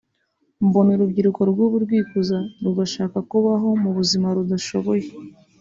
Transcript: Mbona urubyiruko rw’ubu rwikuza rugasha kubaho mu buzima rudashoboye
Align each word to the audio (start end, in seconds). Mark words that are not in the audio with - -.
Mbona 0.67 0.89
urubyiruko 0.95 1.41
rw’ubu 1.51 1.75
rwikuza 1.85 2.37
rugasha 2.63 3.03
kubaho 3.29 3.67
mu 3.81 3.91
buzima 3.97 4.27
rudashoboye 4.35 5.07